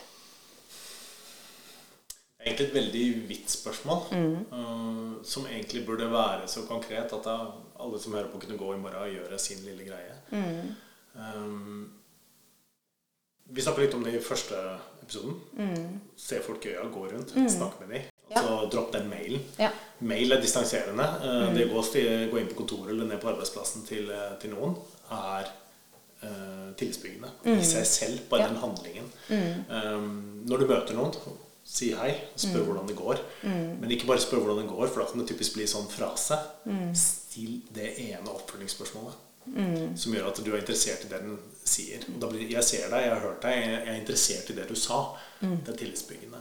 [2.47, 4.03] Egentlig et veldig vidt spørsmål.
[4.13, 4.35] Mm.
[4.53, 7.37] uh, som egentlig burde være så konkret at da
[7.83, 10.19] alle som hører på, kunne gå i morgen og gjøre sin lille greie.
[10.31, 10.75] Mm.
[11.17, 11.93] Um,
[13.47, 14.59] vi snakket litt om det i første
[15.03, 15.37] episoden.
[16.19, 18.07] Se folk i øya, gå rundt, snakke med dem.
[18.07, 18.13] Mm.
[18.31, 18.43] Ja.
[18.43, 19.43] Så dropp den mailen.
[19.59, 19.69] Ja.
[19.99, 21.05] Mail er distanserende.
[21.23, 21.55] Mm.
[21.55, 21.85] Det å
[22.33, 24.11] gå, inn på kontoret eller ned på arbeidsplassen til,
[24.43, 24.75] til noen
[25.15, 25.53] er
[26.25, 28.47] uh, tillitsbyggende i seg selv, bare Mm.
[28.47, 28.49] Ja.
[28.49, 28.55] Mm.
[28.55, 29.13] den handlingen.
[29.71, 31.15] Um, når du møter noen,
[31.67, 32.13] si hei.
[32.39, 32.67] Spør Mm.
[32.71, 33.21] hvordan det går.
[33.43, 36.39] Men ikke bare spør hvordan det går, for da kan det typisk bli sånn frase.
[36.65, 36.95] Mm.
[36.95, 39.23] Still det ene oppfølgingsspørsmålet.
[39.97, 42.03] Som gjør at du er interessert i det den sier.
[42.15, 44.69] Og da blir, jeg ser deg, jeg har hørt deg, jeg, er interessert i det
[44.69, 44.99] du sa.
[45.41, 46.41] Det er tillitsbyggende.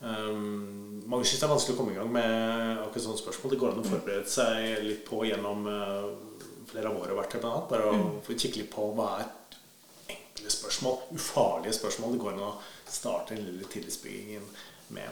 [0.00, 3.52] Um, mange syns det er vanskelig å komme i gang med akkurat sånne spørsmål.
[3.52, 6.08] Det går an å forberede seg litt på gjennom uh,
[6.70, 7.68] flere av våre eller annet.
[7.72, 9.28] Bare å kikke litt på hva er
[10.16, 12.14] enkle spørsmål, ufarlige spørsmål.
[12.16, 12.52] Det går an å
[12.92, 14.44] starte den lille tillitsbyggingen
[14.92, 15.08] med.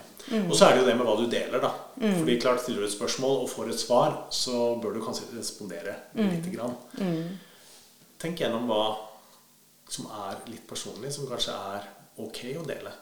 [0.51, 1.71] Og så er det jo det med hva du deler, da.
[2.19, 5.95] Fordi klart Stiller du et spørsmål og får et svar, så bør du kanskje respondere
[6.16, 6.75] lite grann.
[8.21, 8.83] Tenk gjennom hva
[9.90, 11.88] som er litt personlig, som kanskje er
[12.21, 12.93] ok å dele.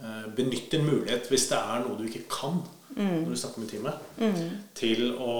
[0.00, 2.62] Eh, Benytt en mulighet hvis det er noe du ikke kan
[2.96, 3.94] når du snakker med teamet,
[4.74, 5.34] til å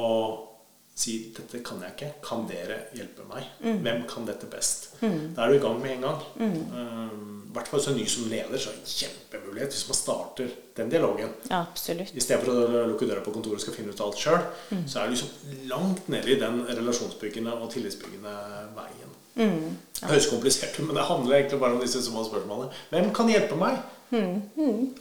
[0.94, 2.12] si 'dette kan jeg ikke'.
[2.28, 3.44] Kan dere hjelpe meg?
[3.60, 4.90] Hvem kan dette best?
[5.00, 6.20] Da er du i gang med en gang.
[6.40, 7.14] Eh,
[7.50, 10.48] I hvert fall så ny som leder, så er det en kjempemulighet hvis man starter
[10.76, 11.32] den dialogen.
[11.50, 12.12] Ja, absolutt.
[12.14, 14.44] Istedenfor å lukke døra på kontoret og skal finne ut alt sjøl,
[14.86, 15.28] så er du liksom
[15.72, 18.36] langt nede i den relasjonsbyggende og tillitsbyggende
[18.76, 19.10] veien.
[19.34, 22.70] Det høres komplisert ut, men det handler egentlig bare om disse små spørsmålene.
[22.90, 23.78] Hvem kan hjelpe meg?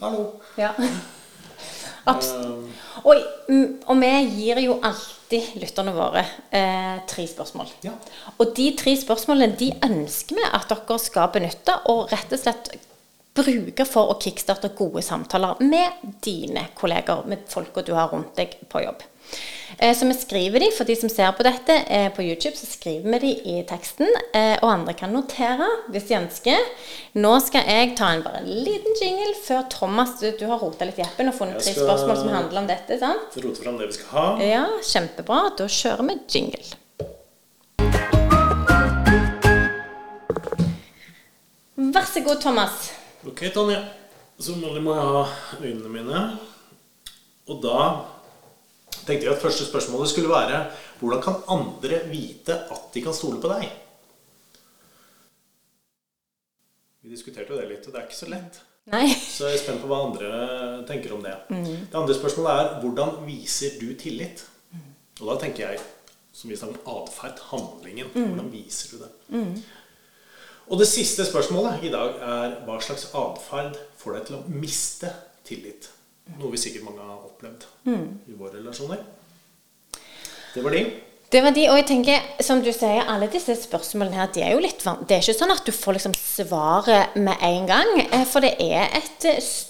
[0.01, 0.25] Hallo.
[0.57, 0.73] Ja.
[2.09, 2.67] Um,
[3.07, 3.23] og,
[3.87, 6.23] og vi gir jo alltid lytterne våre
[6.55, 7.71] eh, tre spørsmål.
[7.85, 7.93] Ja.
[8.37, 12.71] Og de tre spørsmålene de ønsker vi at dere skal benytte og rett og slett
[13.39, 18.57] bruke for å kickstarte gode samtaler med dine kolleger, med folka du har rundt deg
[18.71, 19.05] på jobb.
[19.79, 22.65] Eh, Så vi skriver de, for de som ser på dette eh, på YouTube, så
[22.67, 24.07] skriver vi de i teksten.
[24.33, 26.57] eh, Og andre kan notere hvis de ønsker.
[27.15, 30.99] Nå skal jeg ta en bare liten jingle før Thomas Du, du har rota litt
[30.99, 33.29] i appen og funnet tre spørsmål som handler om dette, sant?
[33.33, 34.27] Så rote fram det vi skal ha.
[34.43, 35.41] Ja, kjempebra.
[35.57, 36.65] Da kjører vi jingle.
[41.79, 42.89] Vær så god, Thomas.
[43.27, 43.79] Ok, Tonje.
[44.39, 45.23] Som vanlig må jeg ha
[45.63, 46.19] øynene mine.
[47.49, 47.77] Og da
[49.09, 50.63] tenkte vi at første spørsmålet skulle være
[51.01, 53.67] hvordan kan andre vite at de kan stole på deg?
[56.99, 58.59] Vi diskuterte jo det litt, og det er ikke så lett.
[58.89, 59.05] Nei.
[59.13, 60.29] Så jeg er spent på hva andre
[60.89, 61.35] tenker om det.
[61.49, 64.43] Det andre spørsmålet er hvordan viser du tillit?
[65.19, 65.83] Og da tenker jeg,
[66.33, 68.09] som vi snakker om atferd, handlingen.
[68.15, 69.11] Hvordan viser du det?
[70.69, 75.09] Og det siste spørsmålet i dag er hva slags atferd får deg til å miste
[75.47, 75.89] tillit?
[76.37, 77.65] Noe vi sikkert mange har opplevd
[78.29, 79.01] i våre relasjoner.
[80.53, 80.83] Det var de.
[81.29, 84.55] Det var de, og jeg tenker, som du sier, alle disse spørsmålene her, de er
[84.55, 88.25] jo litt Det er ikke sånn at du får liksom svaret med en gang, eh,
[88.25, 89.27] for det er et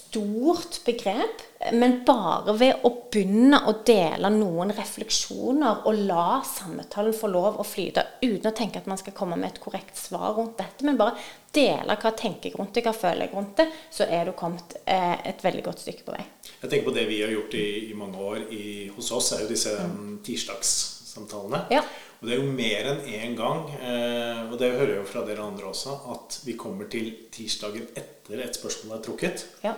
[0.10, 1.42] stort begrep.
[1.72, 7.66] Men bare ved å begynne å dele noen refleksjoner og la samtalen få lov å
[7.68, 10.98] flyte uten å tenke at man skal komme med et korrekt svar rundt dette, men
[11.00, 11.20] bare
[11.52, 14.78] dele hva tenker jeg rundt det, hva føler jeg rundt det, så er du kommet
[14.86, 16.24] eh, et veldig godt stykke på vei.
[16.62, 19.44] Jeg tenker på det vi har gjort i, i mange år i, hos oss, er
[19.44, 20.22] jo disse mm.
[20.24, 21.66] tirsdagssamtalene.
[21.76, 21.84] Ja.
[22.20, 25.22] Og det er jo mer enn én gang, eh, og det hører jeg jo fra
[25.28, 29.74] dere andre også, at vi kommer til tirsdagen etter et spørsmål er trukket, Ja.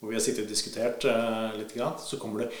[0.00, 2.52] hvor vi har sittet og diskutert eh, litt, så kommer det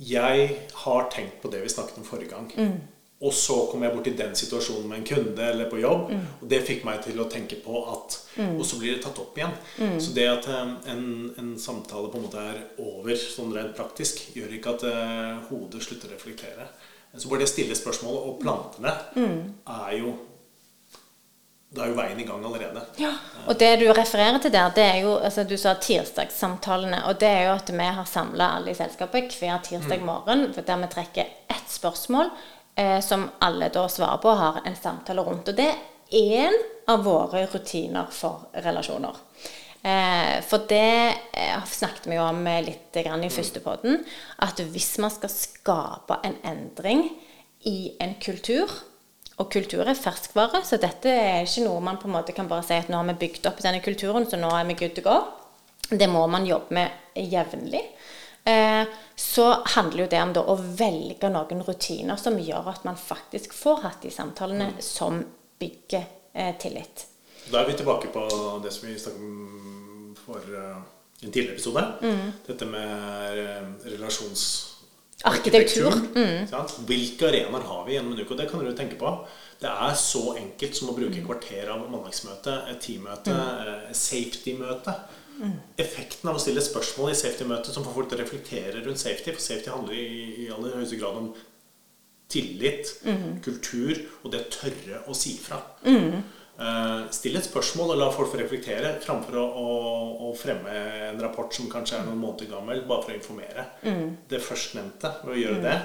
[0.00, 2.80] Jeg har tenkt på det vi snakket om forrige gang.
[3.22, 6.08] Og så kom jeg bort i den situasjonen med en kunde eller på jobb,
[6.40, 8.16] og det fikk meg til å tenke på at
[8.58, 9.52] Og så blir det tatt opp igjen.
[10.00, 11.04] Så det at eh, en,
[11.38, 15.84] en samtale på en måte er over sånn rent praktisk, gjør ikke at uh, hodet
[15.84, 16.66] slutter å reflektere.
[17.16, 18.92] Så bare det stille spørsmålet, og plantene,
[19.66, 20.14] er jo
[21.72, 22.80] Da er jo veien i gang allerede.
[23.00, 23.10] Ja,
[23.48, 26.98] og det du refererer til der, det er jo altså Du sa tirsdagssamtalene.
[27.08, 30.82] Og det er jo at vi har samla alle i selskapet hver tirsdag morgen der
[30.82, 32.28] vi trekker ett spørsmål
[32.76, 35.48] eh, som alle da svarer på og har en samtale rundt.
[35.48, 35.80] Og det er
[36.12, 36.60] en
[36.92, 39.16] av våre rutiner for relasjoner.
[39.82, 44.00] Eh, for det eh, snakket vi jo om eh, litt grann i første podden,
[44.46, 47.08] at hvis man skal skape en endring
[47.66, 48.70] i en kultur,
[49.40, 52.66] og kultur er ferskvare, så dette er ikke noe man på en måte kan bare
[52.66, 55.04] si at nå har vi bygd opp denne kulturen, så nå er vi good to
[55.06, 55.18] go.
[55.90, 57.82] Det må man jobbe med jevnlig.
[58.44, 58.84] Eh,
[59.16, 63.82] så handler jo det om å velge noen rutiner som gjør at man faktisk får
[63.86, 65.20] hatt de samtalene som
[65.62, 67.06] bygger eh, tillit.
[67.52, 68.26] Da er vi tilbake på
[68.64, 70.76] det som vi snakket om for eh,
[71.22, 71.82] en tidligere episode.
[72.46, 73.36] Dette med
[73.84, 73.90] relasjonsarkitektur.
[73.92, 74.44] relasjons...
[75.28, 75.92] Arkitektur.
[76.88, 78.32] Hvilke arenaer har vi gjennom en uke?
[78.32, 79.12] Og det kan dere tenke på.
[79.60, 83.92] Det er så enkelt som å bruke et kvarter av mandagsmøte, et teammøte, mm.
[84.00, 84.96] safety-møte.
[85.80, 89.30] Effekten av å stille spørsmål i safety-møtet som får folk til å reflektere rundt safety,
[89.36, 90.10] for safety handler i,
[90.46, 91.32] i aller høyeste grad om
[92.32, 92.96] tillit,
[93.44, 95.60] kultur og det tørre å si fra.
[95.86, 96.16] Eh,
[97.12, 99.70] Still et spørsmål og la folk få reflektere, framfor å, å,
[100.28, 100.74] å fremme
[101.08, 103.64] en rapport som kanskje er noen måneder gammel, bare for å informere.
[104.30, 105.78] Det førstnevnte, ved å gjøre det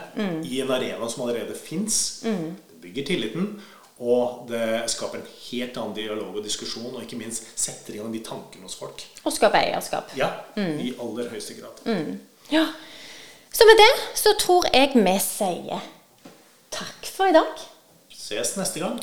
[0.51, 3.49] i en arena som allerede fins, det bygger tilliten,
[3.97, 8.13] og det skaper en helt annen dialog og diskusjon, og ikke minst setter i gang
[8.13, 9.01] de tankene hos folk.
[9.23, 10.13] Og skaper eierskap.
[10.19, 11.81] Ja, i aller høyeste grad.
[12.53, 12.67] Ja.
[13.49, 15.81] Så med det så tror jeg vi sier
[16.69, 17.65] takk for i dag.
[18.13, 19.01] Ses neste gang.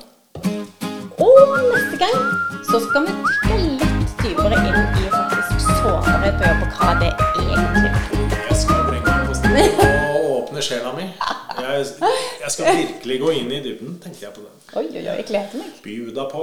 [1.19, 2.23] Og neste gang
[2.71, 7.61] så skal vi dykke litt dypere inn i faktisk sårbarhet på jobb, hva det egentlig
[7.61, 7.99] er.
[8.49, 11.07] Jeg skal bringe meg på stedet og åpne sjela mi.
[11.65, 11.87] Jeg,
[12.43, 14.51] jeg skal virkelig gå inn i dybden, tenkte jeg på den.
[14.75, 15.71] Oi, oi, oi, jeg gleder meg.
[15.85, 16.43] Bjuda på.